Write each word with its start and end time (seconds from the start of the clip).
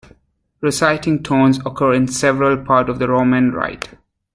Reciting 0.61 1.21
tones 1.21 1.59
occur 1.63 1.93
in 1.93 2.07
several 2.07 2.57
parts 2.57 2.89
of 2.89 2.97
the 2.97 3.07
Roman 3.07 3.51
Rite. 3.51 3.99